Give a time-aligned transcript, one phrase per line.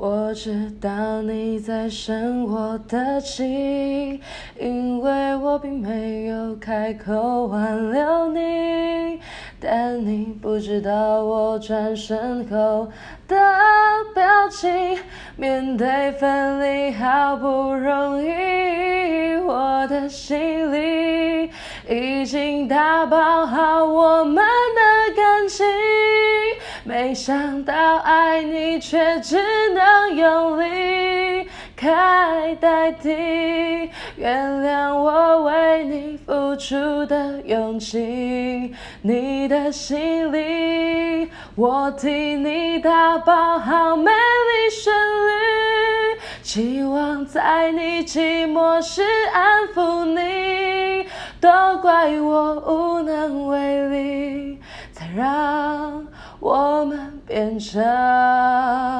[0.00, 4.20] 我知道你在生我的气，
[4.56, 9.18] 因为我并没有开口挽留你，
[9.58, 12.88] 但你不知道我转身后
[13.26, 13.36] 的
[14.14, 14.96] 表情。
[15.36, 21.50] 面对分离好不容易，我的心里
[21.88, 24.44] 已经打包好我们。
[26.88, 29.36] 没想到爱你却只
[29.74, 38.72] 能用离开代替，原谅我为你付出的勇气。
[39.02, 49.02] 你的心里，我替你打包好美丽旋律，期望在你寂寞时
[49.34, 51.06] 安抚你。
[51.38, 54.58] 都怪我无能为力，
[54.90, 55.47] 才让。
[56.88, 58.97] 我们变成。